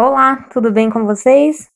[0.00, 1.68] Olá, tudo bem com vocês?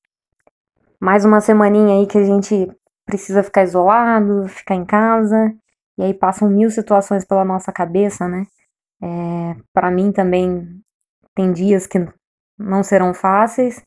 [1.00, 2.70] Mais uma semaninha aí que a gente
[3.04, 5.52] precisa ficar isolado, ficar em casa,
[5.98, 8.46] e aí passam mil situações pela nossa cabeça, né?
[9.02, 10.80] É, para mim também
[11.34, 11.98] tem dias que
[12.56, 13.82] não serão fáceis,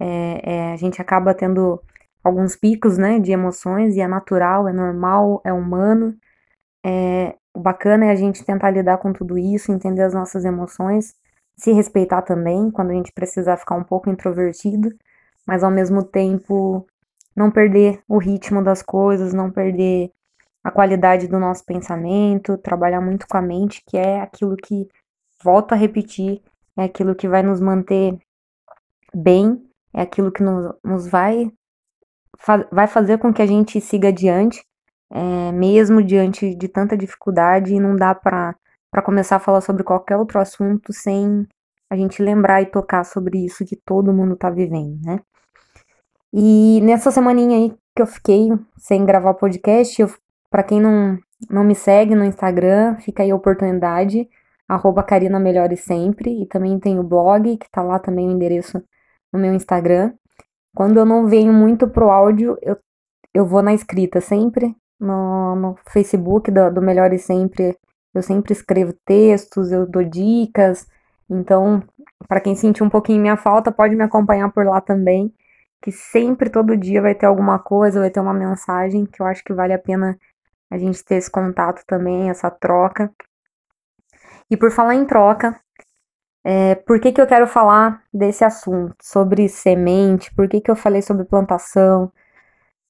[0.00, 1.78] é, é, a gente acaba tendo
[2.24, 6.16] alguns picos, né, de emoções, e é natural, é normal, é humano.
[6.82, 11.14] É, o bacana é a gente tentar lidar com tudo isso, entender as nossas emoções,
[11.56, 14.92] se respeitar também, quando a gente precisar ficar um pouco introvertido,
[15.46, 16.86] mas ao mesmo tempo
[17.34, 20.10] não perder o ritmo das coisas, não perder
[20.62, 24.88] a qualidade do nosso pensamento, trabalhar muito com a mente, que é aquilo que,
[25.42, 26.40] volto a repetir,
[26.76, 28.18] é aquilo que vai nos manter
[29.14, 31.52] bem, é aquilo que nos, nos vai,
[32.38, 34.64] fa vai fazer com que a gente siga adiante,
[35.10, 38.56] é, mesmo diante de tanta dificuldade, e não dá para
[38.94, 41.48] para começar a falar sobre qualquer outro assunto sem
[41.90, 45.18] a gente lembrar e tocar sobre isso que todo mundo tá vivendo, né?
[46.32, 50.08] E nessa semaninha aí que eu fiquei sem gravar podcast, eu,
[50.48, 51.18] pra quem não,
[51.50, 54.28] não me segue no Instagram, fica aí a oportunidade,
[54.68, 55.40] arroba Karina
[55.76, 58.80] Sempre, e também tem o blog, que tá lá também o endereço
[59.32, 60.12] no meu Instagram.
[60.72, 62.76] Quando eu não venho muito pro áudio, eu,
[63.34, 67.76] eu vou na escrita sempre, no, no Facebook do, do Melhore Sempre
[68.14, 70.86] eu sempre escrevo textos, eu dou dicas.
[71.28, 71.82] Então,
[72.28, 75.32] para quem sentir um pouquinho minha falta, pode me acompanhar por lá também,
[75.82, 79.42] que sempre todo dia vai ter alguma coisa, vai ter uma mensagem que eu acho
[79.44, 80.18] que vale a pena
[80.70, 83.12] a gente ter esse contato também, essa troca.
[84.50, 85.58] E por falar em troca,
[86.44, 90.76] é, por que, que eu quero falar desse assunto, sobre semente, por que, que eu
[90.76, 92.12] falei sobre plantação?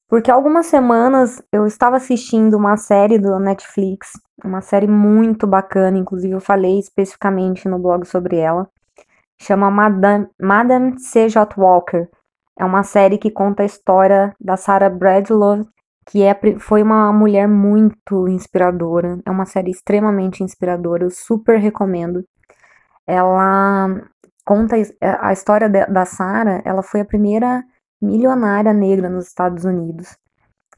[0.08, 4.12] Porque algumas semanas eu estava assistindo uma série do Netflix,
[4.42, 8.68] uma série muito bacana, inclusive eu falei especificamente no blog sobre ela.
[9.40, 11.54] Chama Madame, Madame C.J.
[11.56, 12.08] Walker.
[12.58, 15.66] É uma série que conta a história da Sarah Bradlow,
[16.06, 19.18] que é, foi uma mulher muito inspiradora.
[19.24, 22.24] É uma série extremamente inspiradora, eu super recomendo.
[23.06, 23.88] Ela
[24.44, 27.64] conta a história da Sarah, ela foi a primeira
[28.00, 30.16] milionária negra nos Estados Unidos.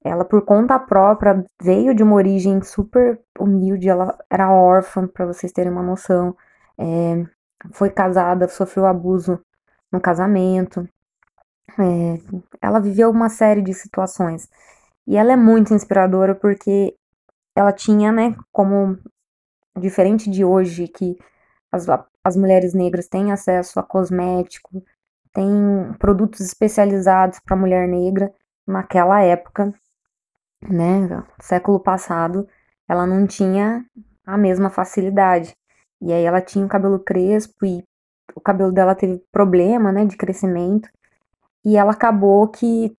[0.07, 5.53] Ela, por conta própria, veio de uma origem super humilde, ela era órfã, para vocês
[5.53, 6.37] terem uma noção.
[6.79, 7.25] É,
[7.73, 9.41] foi casada, sofreu abuso
[9.91, 10.89] no casamento.
[11.79, 12.19] É,
[12.63, 14.49] ela viveu uma série de situações.
[15.07, 16.95] E ela é muito inspiradora porque
[17.55, 18.99] ela tinha, né, como
[19.79, 21.17] diferente de hoje, que
[21.73, 21.87] as,
[22.23, 24.83] as mulheres negras têm acesso a cosmético,
[25.33, 25.49] tem
[25.99, 28.33] produtos especializados para mulher negra.
[28.67, 29.73] Naquela época,
[30.63, 32.49] né, século passado,
[32.89, 33.85] ela não tinha
[34.25, 35.55] a mesma facilidade.
[36.01, 37.83] E aí ela tinha o cabelo crespo e
[38.35, 40.89] o cabelo dela teve problema, né, de crescimento.
[41.65, 42.97] E ela acabou que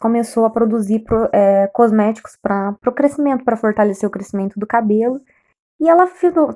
[0.00, 5.20] começou a produzir é, cosméticos para o crescimento, para fortalecer o crescimento do cabelo.
[5.78, 6.08] E ela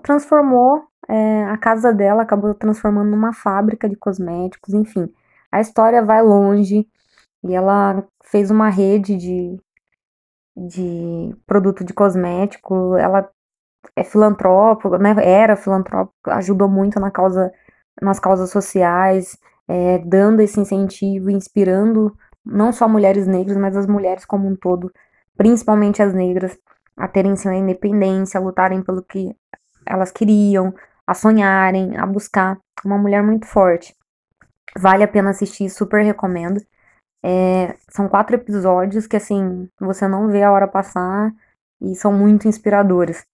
[0.02, 5.12] transformou é, a casa dela, acabou transformando numa fábrica de cosméticos, enfim.
[5.52, 6.86] A história vai longe
[7.44, 9.60] e ela fez uma rede de,
[10.56, 12.96] de produto de cosmético.
[12.96, 13.28] Ela
[13.96, 15.14] é filantrópica, né?
[15.18, 17.52] Era filantrópica, ajudou muito na causa,
[18.00, 19.38] nas causas sociais,
[19.68, 24.92] é, dando esse incentivo, inspirando não só mulheres negras, mas as mulheres como um todo,
[25.36, 26.56] principalmente as negras,
[26.96, 29.34] a terem sua independência, a lutarem pelo que
[29.86, 30.74] elas queriam,
[31.06, 33.94] a sonharem, a buscar uma mulher muito forte.
[34.78, 36.60] Vale a pena assistir, super recomendo.
[37.26, 41.32] É, são quatro episódios que, assim, você não vê a hora passar
[41.80, 43.26] e são muito inspiradores.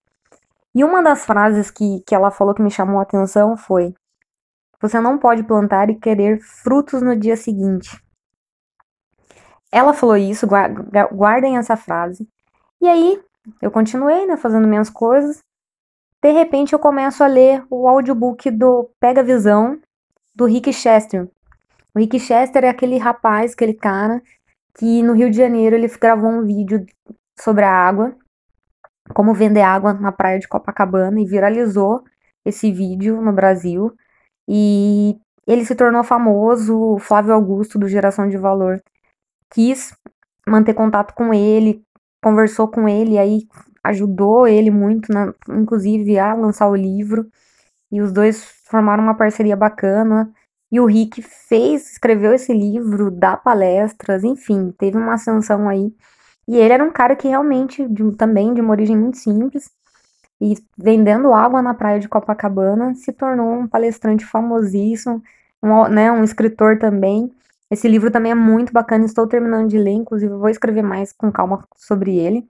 [0.73, 3.93] E uma das frases que, que ela falou que me chamou a atenção foi:
[4.79, 8.01] Você não pode plantar e querer frutos no dia seguinte.
[9.69, 10.47] Ela falou isso,
[11.11, 12.25] guardem essa frase.
[12.79, 13.21] E aí,
[13.61, 15.43] eu continuei, né, fazendo minhas coisas.
[16.21, 19.79] De repente, eu começo a ler o audiobook do Pega Visão,
[20.33, 21.29] do Rick Chester.
[21.95, 24.21] O Rick Chester é aquele rapaz, aquele cara
[24.75, 26.85] que no Rio de Janeiro ele gravou um vídeo
[27.39, 28.15] sobre a água,
[29.13, 32.03] como vender água na praia de Copacabana e viralizou
[32.45, 33.93] esse vídeo no Brasil
[34.47, 35.17] e
[35.47, 36.77] ele se tornou famoso.
[36.77, 38.81] O Flávio Augusto do Geração de Valor
[39.49, 39.93] quis
[40.47, 41.83] manter contato com ele,
[42.23, 43.47] conversou com ele, aí
[43.83, 47.29] ajudou ele muito, né, inclusive a lançar o livro.
[47.91, 50.31] E os dois formaram uma parceria bacana.
[50.71, 55.93] E o Rick fez, escreveu esse livro, dá palestras, enfim, teve uma ascensão aí.
[56.47, 59.69] E ele era um cara que realmente, de, também de uma origem muito simples,
[60.39, 65.21] e vendendo água na praia de Copacabana, se tornou um palestrante famosíssimo,
[65.61, 67.31] um, né, um escritor também.
[67.69, 71.31] Esse livro também é muito bacana, estou terminando de ler, inclusive vou escrever mais com
[71.31, 72.49] calma sobre ele.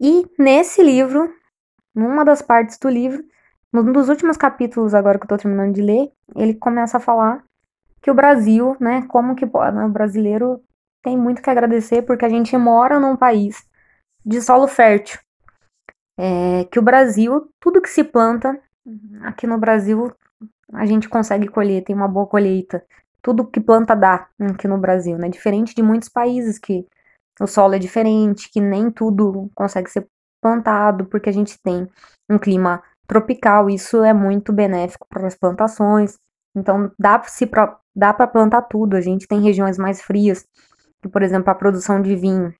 [0.00, 1.32] E nesse livro,
[1.94, 3.24] numa das partes do livro,
[3.72, 7.44] num dos últimos capítulos agora que eu estou terminando de ler, ele começa a falar
[8.00, 10.62] que o Brasil, né, como que né, o brasileiro
[11.02, 13.64] tem muito que agradecer porque a gente mora num país
[14.24, 15.20] de solo fértil.
[16.18, 18.58] É, que o Brasil, tudo que se planta
[19.22, 20.12] aqui no Brasil,
[20.72, 22.84] a gente consegue colher, tem uma boa colheita.
[23.22, 25.28] Tudo que planta dá aqui no Brasil, né?
[25.28, 26.86] Diferente de muitos países que
[27.40, 30.06] o solo é diferente, que nem tudo consegue ser
[30.40, 31.88] plantado, porque a gente tem
[32.30, 36.18] um clima tropical, isso é muito benéfico para as plantações.
[36.54, 38.96] Então dá para dá para plantar tudo.
[38.96, 40.46] A gente tem regiões mais frias,
[41.02, 42.54] que, por exemplo, a produção de vinho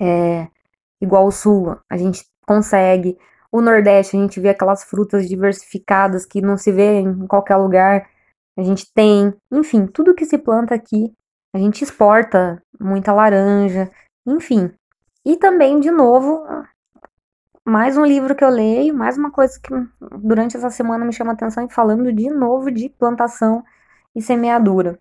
[0.00, 0.48] é
[1.00, 3.18] igual o sul, a gente consegue.
[3.50, 8.08] O Nordeste, a gente vê aquelas frutas diversificadas que não se vê em qualquer lugar.
[8.56, 11.12] A gente tem, enfim, tudo que se planta aqui,
[11.54, 13.90] a gente exporta muita laranja,
[14.26, 14.70] enfim.
[15.24, 16.44] E também, de novo,
[17.66, 19.70] mais um livro que eu leio, mais uma coisa que
[20.22, 23.64] durante essa semana me chama atenção e falando de novo de plantação
[24.14, 24.98] e semeadura.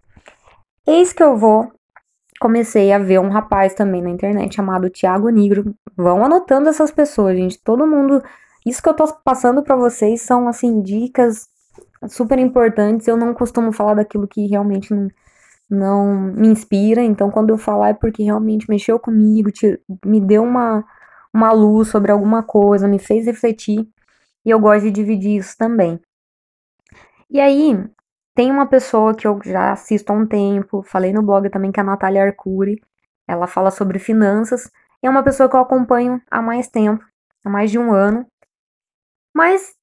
[0.86, 1.72] Eis que eu vou
[2.40, 5.74] comecei a ver um rapaz também na internet chamado Tiago Negro.
[5.96, 7.62] Vão anotando essas pessoas, gente.
[7.64, 8.22] Todo mundo.
[8.66, 11.48] Isso que eu tô passando para vocês são, assim, dicas
[12.08, 13.08] super importantes.
[13.08, 15.08] Eu não costumo falar daquilo que realmente não,
[15.70, 17.02] não me inspira.
[17.02, 19.50] Então, quando eu falar é porque realmente mexeu comigo,
[20.06, 20.84] me deu uma,
[21.36, 23.86] uma luz sobre alguma coisa, me fez refletir.
[24.46, 26.00] E eu gosto de dividir isso também.
[27.30, 27.78] E aí,
[28.34, 31.80] tem uma pessoa que eu já assisto há um tempo, falei no blog também, que
[31.80, 32.82] é a Natália Arcuri.
[33.28, 34.72] Ela fala sobre finanças.
[35.02, 37.04] É uma pessoa que eu acompanho há mais tempo,
[37.44, 38.26] há mais de um ano.
[39.34, 39.76] Mas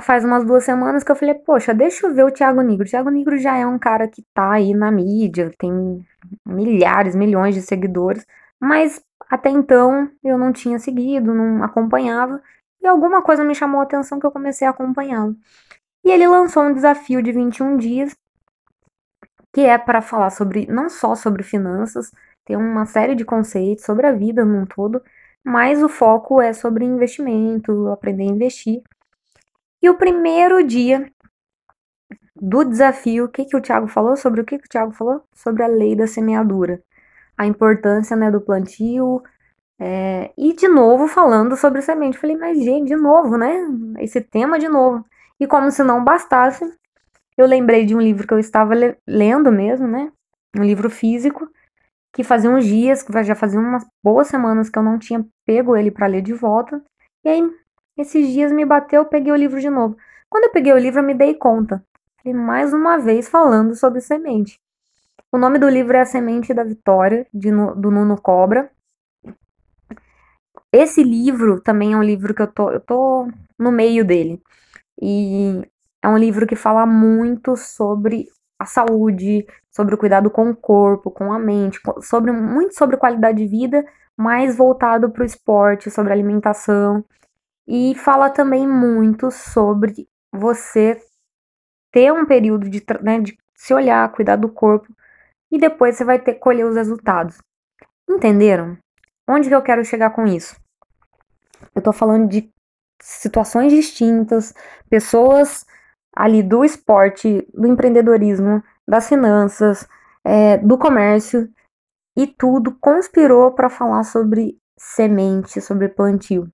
[0.00, 2.86] faz umas duas semanas que eu falei, poxa, deixa eu ver o Thiago Negro.
[2.86, 6.02] O Thiago Negro já é um cara que tá aí na mídia, tem
[6.46, 8.24] milhares, milhões de seguidores.
[8.60, 12.42] Mas até então eu não tinha seguido, não acompanhava.
[12.80, 15.36] E alguma coisa me chamou a atenção que eu comecei a acompanhá-lo.
[16.04, 18.16] E ele lançou um desafio de 21 dias,
[19.52, 22.12] que é para falar sobre não só sobre finanças,
[22.44, 25.02] tem uma série de conceitos sobre a vida num todo,
[25.44, 28.82] mas o foco é sobre investimento, aprender a investir.
[29.82, 31.10] E o primeiro dia
[32.34, 34.16] do desafio, o que, que o Thiago falou?
[34.16, 35.22] Sobre o que, que o Thiago falou?
[35.34, 36.82] Sobre a lei da semeadura.
[37.36, 39.22] A importância né, do plantio.
[39.78, 42.18] É, e de novo falando sobre semente.
[42.18, 43.66] Falei, mas gente, de novo, né?
[43.98, 45.04] Esse tema de novo.
[45.38, 46.64] E como se não bastasse,
[47.36, 50.10] eu lembrei de um livro que eu estava le lendo mesmo, né?
[50.56, 51.48] Um livro físico,
[52.12, 55.76] que fazia uns dias, que já fazia umas boas semanas que eu não tinha pego
[55.76, 56.82] ele para ler de volta.
[57.22, 57.50] E aí,
[57.96, 59.96] esses dias me bateu, eu peguei o livro de novo.
[60.30, 61.84] Quando eu peguei o livro, eu me dei conta.
[62.24, 64.58] E mais uma vez falando sobre semente.
[65.32, 68.70] O nome do livro é A Semente da Vitória, de, do Nuno Cobra.
[70.72, 73.28] Esse livro também é um livro que eu tô, eu tô
[73.58, 74.40] no meio dele.
[75.00, 75.62] E
[76.02, 78.28] é um livro que fala muito sobre
[78.58, 83.38] a saúde, sobre o cuidado com o corpo, com a mente, sobre muito sobre qualidade
[83.38, 83.84] de vida,
[84.16, 87.04] mais voltado para o esporte, sobre alimentação.
[87.66, 91.00] E fala também muito sobre você
[91.92, 94.94] ter um período de, né, de se olhar, cuidar do corpo,
[95.56, 97.38] e depois você vai ter que colher os resultados.
[98.08, 98.76] Entenderam?
[99.26, 100.54] Onde que eu quero chegar com isso?
[101.74, 102.52] Eu tô falando de
[103.00, 104.52] situações distintas,
[104.90, 105.64] pessoas
[106.14, 109.88] ali do esporte, do empreendedorismo, das finanças,
[110.22, 111.48] é, do comércio,
[112.14, 116.48] e tudo conspirou para falar sobre semente, sobre plantio.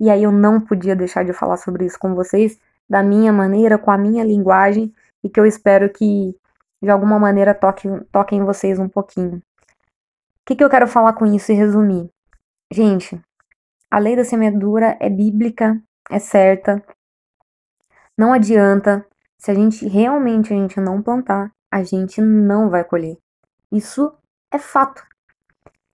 [0.00, 3.78] E aí eu não podia deixar de falar sobre isso com vocês, da minha maneira,
[3.78, 6.34] com a minha linguagem, e que eu espero que
[6.82, 9.36] de alguma maneira toque, toque em vocês um pouquinho.
[9.36, 9.42] O
[10.46, 12.10] que, que eu quero falar com isso e resumir?
[12.72, 13.20] Gente,
[13.90, 15.80] a lei da semeadura é bíblica,
[16.10, 16.82] é certa.
[18.16, 19.06] Não adianta,
[19.38, 23.16] se a gente realmente a gente não plantar, a gente não vai colher.
[23.70, 24.12] Isso
[24.50, 25.02] é fato.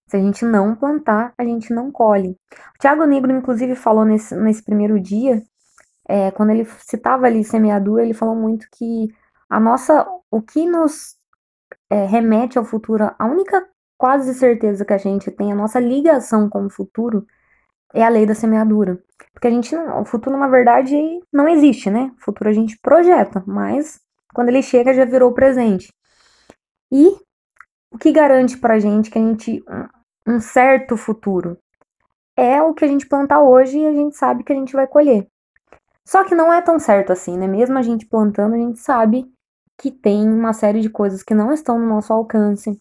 [0.06, 2.36] Se a gente não plantar, a gente não colhe.
[2.76, 5.42] O Tiago Negro, inclusive, falou nesse, nesse primeiro dia,
[6.08, 9.08] é, quando ele citava ali semeadura, ele falou muito que
[9.48, 11.16] a nossa, o que nos
[11.90, 16.48] é, remete ao futuro, a única quase certeza que a gente tem, a nossa ligação
[16.48, 17.26] com o futuro,
[17.92, 19.00] é a lei da semeadura.
[19.32, 20.94] Porque a gente não, o futuro na verdade
[21.32, 22.12] não existe, né?
[22.18, 24.00] O futuro a gente projeta, mas
[24.34, 25.92] quando ele chega já virou presente.
[26.92, 27.16] E
[27.92, 29.64] o que garante pra gente que a gente
[30.26, 31.58] um certo futuro
[32.36, 34.86] é o que a gente plantar hoje e a gente sabe que a gente vai
[34.86, 35.28] colher.
[36.04, 37.46] Só que não é tão certo assim, né?
[37.46, 39.32] Mesmo a gente plantando, a gente sabe
[39.78, 42.80] que tem uma série de coisas que não estão no nosso alcance,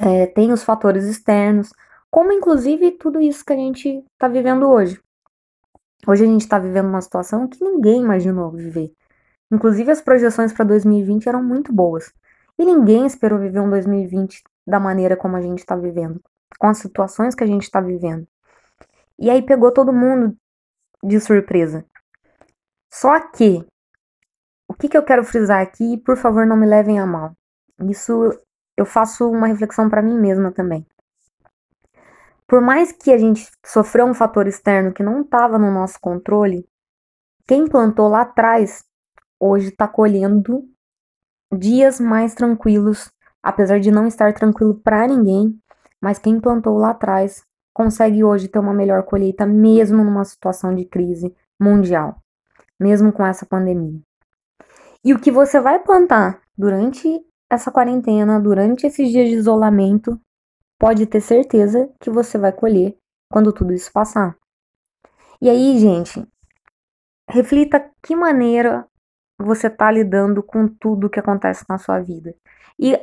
[0.00, 1.72] é, tem os fatores externos,
[2.10, 5.00] como inclusive tudo isso que a gente está vivendo hoje.
[6.06, 8.92] Hoje a gente está vivendo uma situação que ninguém imaginou viver.
[9.50, 12.12] Inclusive as projeções para 2020 eram muito boas.
[12.58, 16.20] E ninguém esperou viver um 2020 da maneira como a gente está vivendo,
[16.58, 18.26] com as situações que a gente está vivendo.
[19.18, 20.36] E aí pegou todo mundo
[21.02, 21.84] de surpresa.
[22.92, 23.64] Só que,
[24.72, 27.36] o que, que eu quero frisar aqui, por favor, não me levem a mal.
[27.90, 28.30] Isso
[28.74, 30.86] eu faço uma reflexão para mim mesma também.
[32.46, 36.66] Por mais que a gente sofreu um fator externo que não estava no nosso controle,
[37.46, 38.82] quem plantou lá atrás
[39.38, 40.64] hoje está colhendo
[41.54, 43.12] dias mais tranquilos,
[43.42, 45.54] apesar de não estar tranquilo para ninguém,
[46.00, 50.86] mas quem plantou lá atrás consegue hoje ter uma melhor colheita mesmo numa situação de
[50.86, 52.22] crise mundial,
[52.80, 54.00] mesmo com essa pandemia.
[55.04, 60.20] E o que você vai plantar durante essa quarentena, durante esses dias de isolamento,
[60.78, 62.96] pode ter certeza que você vai colher
[63.30, 64.36] quando tudo isso passar.
[65.40, 66.26] E aí, gente,
[67.28, 68.86] reflita que maneira
[69.38, 72.34] você está lidando com tudo que acontece na sua vida.
[72.78, 72.98] E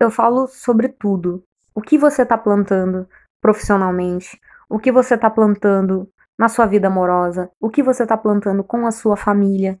[0.00, 1.44] eu falo sobre tudo.
[1.74, 3.08] O que você está plantando
[3.40, 6.08] profissionalmente, o que você está plantando
[6.38, 9.78] na sua vida amorosa, o que você está plantando com a sua família,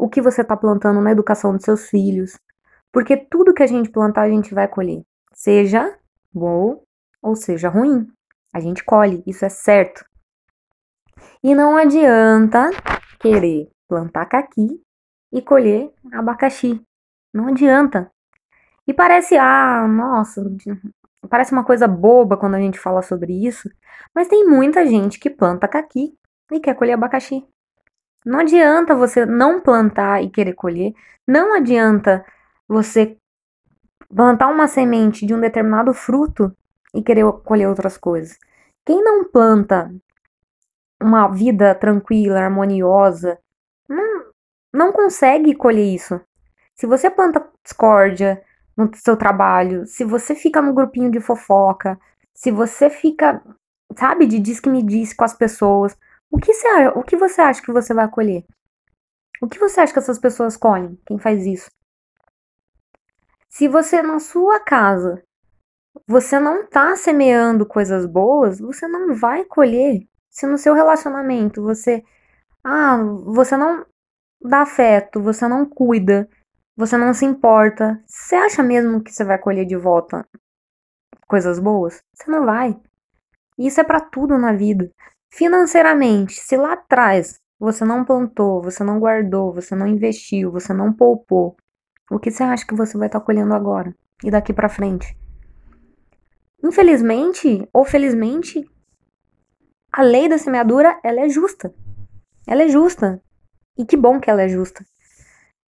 [0.00, 2.38] o que você está plantando na educação dos seus filhos.
[2.90, 5.02] Porque tudo que a gente plantar, a gente vai colher.
[5.34, 5.94] Seja
[6.32, 6.82] bom
[7.22, 8.10] ou seja ruim.
[8.52, 10.02] A gente colhe, isso é certo.
[11.42, 12.70] E não adianta
[13.20, 14.80] querer plantar caqui
[15.30, 16.82] e colher abacaxi.
[17.32, 18.10] Não adianta.
[18.86, 20.42] E parece, ah, nossa,
[21.28, 23.70] parece uma coisa boba quando a gente fala sobre isso,
[24.14, 26.14] mas tem muita gente que planta caqui
[26.50, 27.46] e quer colher abacaxi.
[28.24, 30.92] Não adianta você não plantar e querer colher,
[31.26, 32.24] não adianta
[32.68, 33.16] você
[34.14, 36.54] plantar uma semente de um determinado fruto
[36.94, 38.38] e querer colher outras coisas.
[38.84, 39.90] Quem não planta
[41.00, 43.38] uma vida tranquila, harmoniosa,
[43.88, 44.24] não,
[44.72, 46.20] não consegue colher isso.
[46.74, 48.42] Se você planta discórdia
[48.76, 51.98] no seu trabalho, se você fica no grupinho de fofoca,
[52.34, 53.42] se você fica,
[53.96, 55.96] sabe, de diz que me diz com as pessoas,
[56.30, 58.44] o que, você, o que você acha que você vai colher?
[59.42, 60.98] O que você acha que essas pessoas colhem?
[61.06, 61.70] Quem faz isso?
[63.48, 65.22] Se você na sua casa
[66.06, 70.06] você não tá semeando coisas boas, você não vai colher.
[70.28, 72.04] Se no seu relacionamento você
[72.62, 73.84] ah, você não
[74.40, 76.28] dá afeto, você não cuida,
[76.76, 80.26] você não se importa, você acha mesmo que você vai colher de volta
[81.26, 82.02] coisas boas?
[82.12, 82.78] Você não vai.
[83.58, 84.90] Isso é para tudo na vida.
[85.32, 90.92] Financeiramente, se lá atrás você não plantou, você não guardou, você não investiu, você não
[90.92, 91.56] poupou,
[92.10, 93.94] o que você acha que você vai estar tá colhendo agora
[94.24, 95.16] e daqui para frente?
[96.62, 98.68] Infelizmente ou felizmente,
[99.92, 101.72] a lei da semeadura, ela é justa.
[102.46, 103.22] Ela é justa.
[103.78, 104.84] E que bom que ela é justa.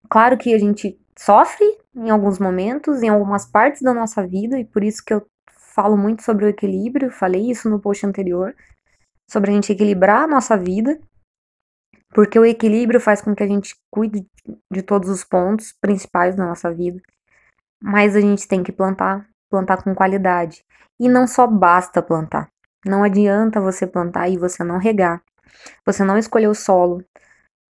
[0.08, 4.64] Claro que a gente sofre em alguns momentos, em algumas partes da nossa vida, e
[4.64, 5.26] por isso que eu
[5.74, 8.54] falo muito sobre o equilíbrio, falei isso no post anterior,
[9.28, 10.98] sobre a gente equilibrar a nossa vida,
[12.10, 14.26] porque o equilíbrio faz com que a gente cuide
[14.72, 17.00] de todos os pontos principais da nossa vida.
[17.82, 20.64] Mas a gente tem que plantar, plantar com qualidade.
[20.98, 22.48] E não só basta plantar.
[22.86, 25.22] Não adianta você plantar e você não regar.
[25.84, 27.04] Você não escolher o solo.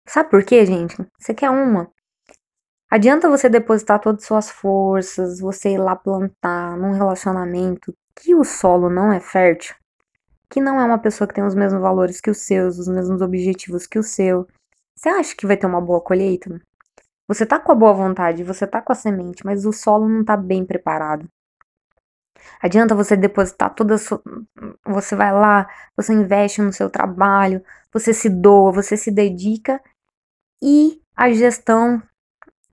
[0.07, 0.95] Sabe por quê, gente?
[1.17, 1.89] Você quer uma.
[2.91, 8.43] Adianta você depositar todas as suas forças, você ir lá plantar num relacionamento que o
[8.43, 9.75] solo não é fértil,
[10.55, 13.21] que não é uma pessoa que tem os mesmos valores que os seus, os mesmos
[13.21, 14.47] objetivos que o seu.
[14.95, 16.61] Você acha que vai ter uma boa colheita?
[17.27, 20.23] Você tá com a boa vontade, você tá com a semente, mas o solo não
[20.23, 21.27] tá bem preparado.
[22.61, 24.21] Adianta você depositar toda a sua.
[24.85, 29.81] Você vai lá, você investe no seu trabalho, você se doa, você se dedica
[30.63, 32.01] e a gestão,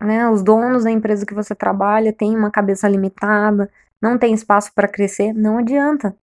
[0.00, 0.28] né?
[0.28, 3.68] Os donos da empresa que você trabalha têm uma cabeça limitada,
[4.00, 6.16] não tem espaço para crescer, não adianta.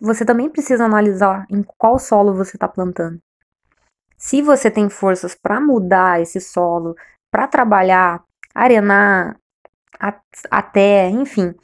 [0.00, 3.18] Você também precisa analisar em qual solo você está plantando.
[4.18, 6.94] Se você tem forças para mudar esse solo,
[7.30, 8.22] para trabalhar,
[8.54, 9.38] arenar,
[10.50, 11.54] até, enfim,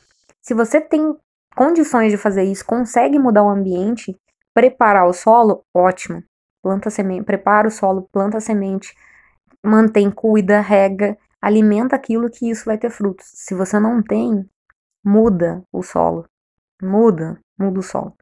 [0.40, 1.16] se você tem
[1.54, 4.18] condições de fazer isso, consegue mudar o ambiente,
[4.54, 6.22] preparar o solo, ótimo.
[6.62, 8.94] Planta semente, prepara o solo, planta semente,
[9.64, 13.26] mantém, cuida, rega, alimenta aquilo que isso vai ter frutos.
[13.34, 14.48] Se você não tem,
[15.04, 16.26] muda o solo.
[16.80, 18.16] Muda, muda o solo.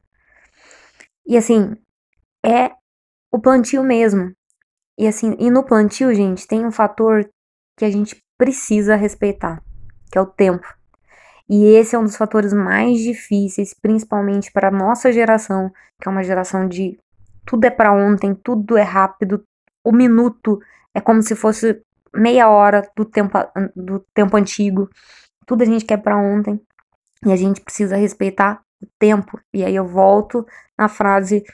[1.27, 1.77] E assim,
[2.45, 2.73] é
[3.33, 4.35] o plantio mesmo.
[4.99, 7.29] E assim, e no plantio, gente, tem um fator
[7.77, 9.63] que a gente precisa respeitar,
[10.11, 10.67] que é o tempo.
[11.49, 15.71] E esse é um dos fatores mais difíceis, principalmente para a nossa geração,
[16.01, 16.99] que é uma geração de
[17.45, 19.43] tudo é para ontem, tudo é rápido,
[19.85, 20.61] o minuto
[20.95, 21.83] é como se fosse
[22.15, 23.37] meia hora do tempo,
[23.75, 24.89] do tempo antigo,
[25.47, 26.61] tudo a gente quer para ontem
[27.25, 29.41] e a gente precisa respeitar o tempo.
[29.53, 30.47] E aí eu volto
[30.79, 31.45] na frase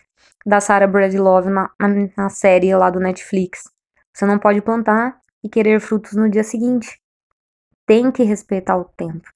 [0.45, 3.65] da Sarah Bradlove na, na, na série lá do Netflix.
[4.13, 7.01] Você não pode plantar e querer frutos no dia seguinte.
[7.85, 9.29] Tem que respeitar o tempo.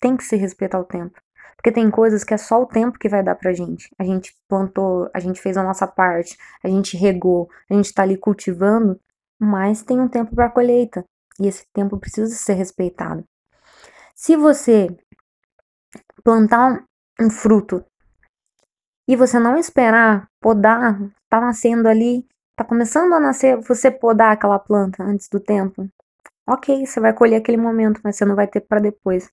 [0.00, 1.20] Tem que se respeitar o tempo.
[1.56, 3.88] Porque tem coisas que é só o tempo que vai dar pra gente.
[3.98, 8.02] A gente plantou, a gente fez a nossa parte, a gente regou, a gente tá
[8.02, 9.00] ali cultivando,
[9.38, 11.04] mas tem um tempo para colheita.
[11.40, 13.24] E esse tempo precisa ser respeitado.
[14.14, 14.94] Se você
[16.22, 16.84] plantar
[17.20, 17.84] um fruto
[19.06, 24.58] e você não esperar podar, tá nascendo ali, tá começando a nascer, você podar aquela
[24.58, 25.88] planta antes do tempo.
[26.46, 29.30] Ok, você vai colher aquele momento, mas você não vai ter para depois.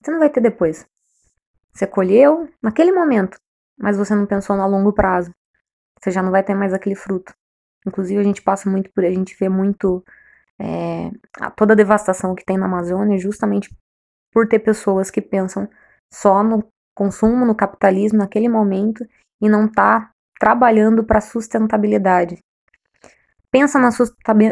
[0.00, 0.86] Você não vai ter depois.
[1.72, 3.38] Você colheu naquele momento,
[3.78, 5.32] mas você não pensou no longo prazo.
[6.00, 7.34] Você já não vai ter mais aquele fruto.
[7.86, 10.04] Inclusive, a gente passa muito por, a gente vê muito
[10.58, 11.10] é,
[11.56, 13.74] toda a devastação que tem na Amazônia justamente
[14.32, 15.68] por ter pessoas que pensam
[16.12, 16.62] só no
[16.94, 19.06] consumo, no capitalismo naquele momento
[19.40, 22.38] e não tá trabalhando para sustentabilidade.
[23.50, 23.90] Pensa na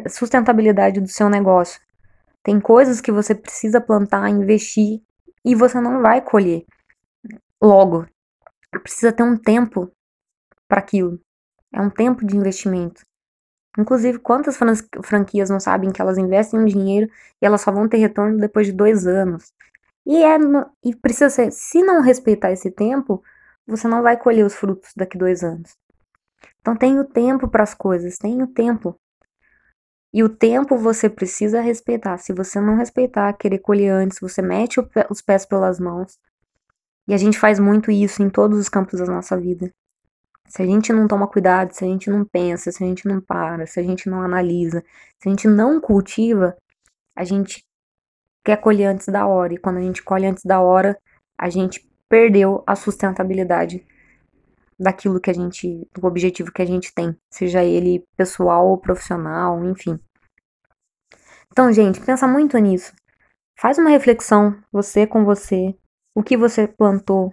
[0.08, 1.80] sustentabilidade do seu negócio.
[2.42, 5.00] Tem coisas que você precisa plantar, investir
[5.44, 6.64] e você não vai colher
[7.60, 8.06] logo.
[8.82, 9.90] Precisa ter um tempo
[10.68, 11.20] para aquilo.
[11.72, 13.02] É um tempo de investimento.
[13.78, 14.58] Inclusive, quantas
[15.02, 18.66] franquias não sabem que elas investem um dinheiro e elas só vão ter retorno depois
[18.66, 19.52] de dois anos?
[20.06, 20.36] E, é,
[20.84, 23.22] e precisa ser, se não respeitar esse tempo,
[23.66, 25.76] você não vai colher os frutos daqui dois anos.
[26.60, 28.98] Então tem o tempo para as coisas, tem o tempo.
[30.12, 32.18] E o tempo você precisa respeitar.
[32.18, 36.18] Se você não respeitar, querer colher antes, você mete os pés pelas mãos.
[37.08, 39.72] E a gente faz muito isso em todos os campos da nossa vida.
[40.48, 43.20] Se a gente não toma cuidado, se a gente não pensa, se a gente não
[43.20, 44.84] para, se a gente não analisa,
[45.18, 46.54] se a gente não cultiva,
[47.16, 47.64] a gente
[48.44, 49.54] quer colher antes da hora.
[49.54, 50.98] E quando a gente colhe antes da hora,
[51.38, 53.86] a gente perdeu a sustentabilidade
[54.78, 59.64] daquilo que a gente, do objetivo que a gente tem, seja ele pessoal ou profissional,
[59.64, 59.98] enfim.
[61.50, 62.92] Então, gente, pensa muito nisso.
[63.58, 65.76] Faz uma reflexão, você com você,
[66.14, 67.32] o que você plantou,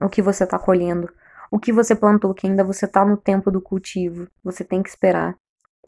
[0.00, 1.08] o que você está colhendo,
[1.50, 4.88] o que você plantou, que ainda você está no tempo do cultivo, você tem que
[4.88, 5.36] esperar,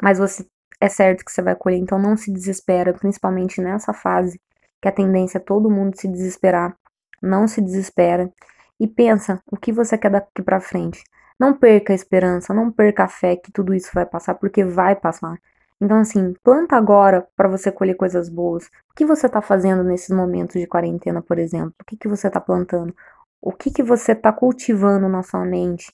[0.02, 0.46] mas você
[0.80, 4.40] é certo que você vai colher, então não se desespera, principalmente nessa fase
[4.80, 6.76] que a tendência é todo mundo se desesperar.
[7.22, 8.30] Não se desespera
[8.78, 11.02] e pensa o que você quer daqui para frente.
[11.38, 14.94] Não perca a esperança, não perca a fé que tudo isso vai passar, porque vai
[14.94, 15.38] passar.
[15.80, 18.66] Então, assim, planta agora para você colher coisas boas.
[18.90, 21.74] O que você está fazendo nesses momentos de quarentena, por exemplo?
[21.80, 22.94] O que, que você está plantando?
[23.40, 25.92] O que, que você está cultivando na sua mente?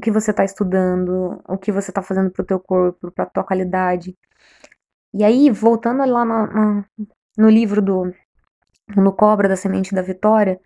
[0.00, 1.42] O que você está estudando?
[1.46, 4.16] O que você está fazendo para o teu corpo, para a tua qualidade?
[5.12, 6.24] E aí, voltando lá
[7.36, 8.10] no livro do
[8.96, 10.58] No Cobra da Semente da Vitória,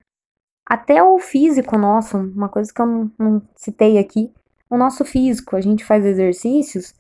[0.64, 4.32] até o físico nosso, uma coisa que eu não, não citei aqui,
[4.70, 6.94] o nosso físico, a gente faz exercícios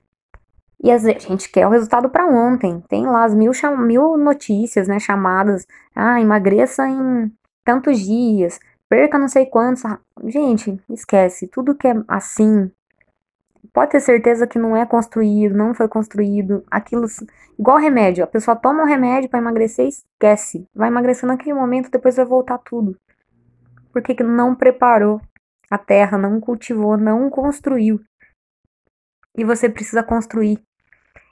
[0.82, 2.80] e a gente quer o resultado para ontem.
[2.88, 7.32] Tem lá as mil, mil notícias, né, chamadas, ah, emagreça em
[7.64, 9.82] tantos dias, perca não sei quantos.
[10.24, 12.70] Gente, esquece, tudo que é assim,
[13.72, 16.64] pode ter certeza que não é construído, não foi construído.
[16.70, 17.06] Aquilo,
[17.58, 20.68] igual remédio, a pessoa toma um remédio para emagrecer e esquece.
[20.74, 22.96] Vai emagrecer naquele momento, depois vai voltar tudo.
[23.92, 25.20] Porque não preparou
[25.70, 28.00] a terra, não cultivou, não construiu.
[29.36, 30.62] E você precisa construir.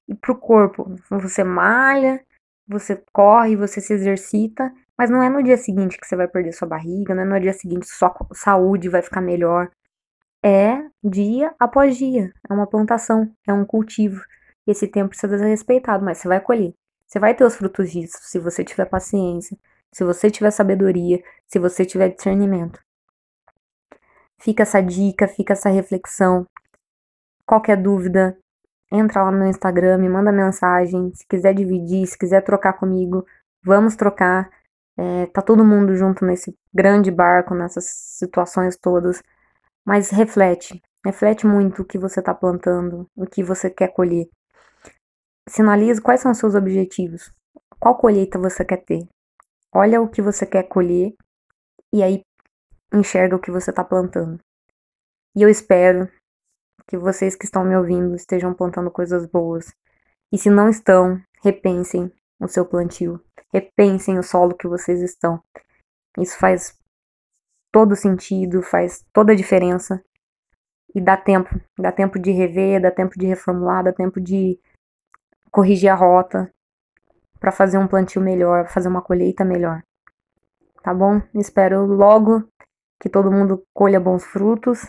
[0.08, 2.20] E pro corpo, você malha,
[2.66, 6.52] você corre, você se exercita, mas não é no dia seguinte que você vai perder
[6.52, 9.70] sua barriga, não é no dia seguinte sua saúde vai ficar melhor
[10.42, 14.20] é dia após dia, é uma plantação, é um cultivo.
[14.66, 16.74] Esse tempo precisa ser respeitado, mas você vai colher.
[17.06, 19.56] Você vai ter os frutos disso se você tiver paciência,
[19.92, 22.80] se você tiver sabedoria, se você tiver discernimento.
[24.40, 26.46] Fica essa dica, fica essa reflexão.
[27.46, 28.36] Qualquer dúvida,
[28.90, 31.12] entra lá no meu Instagram, me manda mensagem.
[31.14, 33.24] Se quiser dividir, se quiser trocar comigo,
[33.62, 34.50] vamos trocar.
[34.96, 39.22] É, tá todo mundo junto nesse grande barco, nessas situações todas.
[39.84, 44.28] Mas reflete, reflete muito o que você está plantando, o que você quer colher.
[45.48, 47.32] Sinalize quais são os seus objetivos.
[47.80, 49.08] Qual colheita você quer ter?
[49.74, 51.14] Olha o que você quer colher
[51.92, 52.22] e aí
[52.92, 54.38] enxerga o que você está plantando.
[55.34, 56.08] E eu espero
[56.86, 59.72] que vocês que estão me ouvindo estejam plantando coisas boas.
[60.30, 63.20] E se não estão, repensem o seu plantio.
[63.52, 65.42] Repensem o solo que vocês estão.
[66.18, 66.78] Isso faz
[67.70, 70.02] todo sentido, faz toda a diferença.
[70.94, 74.58] E dá tempo, dá tempo de rever, dá tempo de reformular, dá tempo de
[75.50, 76.52] corrigir a rota
[77.40, 79.82] para fazer um plantio melhor, fazer uma colheita melhor.
[80.82, 81.22] Tá bom?
[81.34, 82.46] Espero logo
[83.00, 84.86] que todo mundo colha bons frutos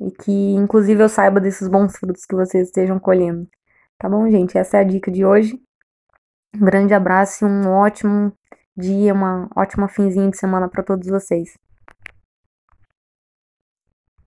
[0.00, 3.48] e que inclusive eu saiba desses bons frutos que vocês estejam colhendo.
[3.98, 4.58] Tá bom, gente?
[4.58, 5.63] Essa é a dica de hoje.
[6.54, 8.32] Um grande abraço e um ótimo
[8.76, 11.58] dia, uma ótima finzinho de semana para todos vocês.